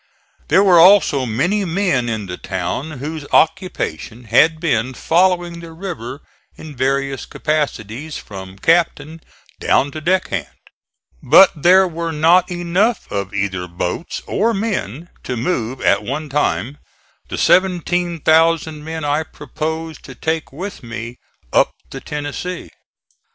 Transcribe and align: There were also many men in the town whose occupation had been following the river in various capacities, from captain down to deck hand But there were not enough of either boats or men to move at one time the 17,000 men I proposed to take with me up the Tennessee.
There 0.47 0.63
were 0.63 0.79
also 0.79 1.27
many 1.27 1.63
men 1.63 2.09
in 2.09 2.25
the 2.25 2.35
town 2.35 2.93
whose 2.97 3.27
occupation 3.31 4.23
had 4.23 4.59
been 4.59 4.95
following 4.95 5.59
the 5.59 5.73
river 5.73 6.21
in 6.57 6.75
various 6.75 7.27
capacities, 7.27 8.17
from 8.17 8.57
captain 8.57 9.21
down 9.59 9.91
to 9.91 10.01
deck 10.01 10.29
hand 10.29 10.49
But 11.21 11.51
there 11.55 11.87
were 11.87 12.11
not 12.11 12.49
enough 12.49 13.11
of 13.11 13.31
either 13.35 13.67
boats 13.67 14.23
or 14.25 14.55
men 14.55 15.09
to 15.21 15.37
move 15.37 15.81
at 15.81 16.03
one 16.03 16.29
time 16.29 16.79
the 17.29 17.37
17,000 17.37 18.83
men 18.83 19.05
I 19.05 19.21
proposed 19.21 20.03
to 20.05 20.15
take 20.15 20.51
with 20.51 20.81
me 20.81 21.19
up 21.53 21.73
the 21.91 22.01
Tennessee. 22.01 22.71